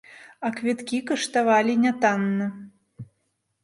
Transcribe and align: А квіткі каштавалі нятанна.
А 0.47 0.49
квіткі 0.59 1.01
каштавалі 1.13 1.79
нятанна. 1.85 2.45